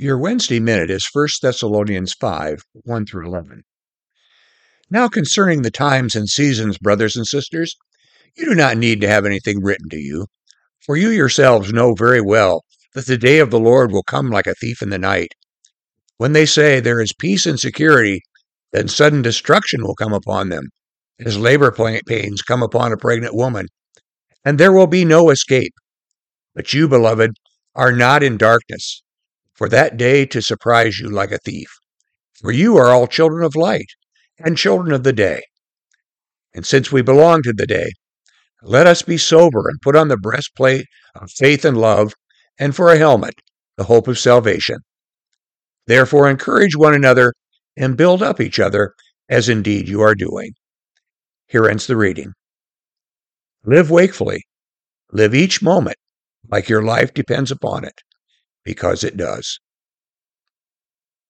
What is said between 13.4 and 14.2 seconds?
of the Lord will